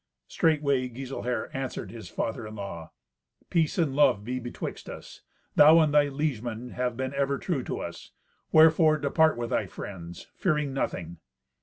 Straightway 0.27 0.89
Giselher 0.89 1.51
answered 1.53 1.91
his 1.91 2.09
father 2.09 2.47
in 2.47 2.55
law. 2.55 2.91
"Peace 3.51 3.77
and 3.77 3.95
love 3.95 4.23
be 4.25 4.39
betwixt 4.39 4.89
us. 4.89 5.21
Thou 5.55 5.77
and 5.79 5.93
thy 5.93 6.07
liegemen 6.07 6.69
have 6.71 6.97
been 6.97 7.13
ever 7.13 7.37
true 7.37 7.61
to 7.65 7.81
us, 7.81 8.09
wherefore 8.51 8.97
depart 8.97 9.37
with 9.37 9.51
thy 9.51 9.67
friends, 9.67 10.25
fearing 10.33 10.73
nothing." 10.73 11.17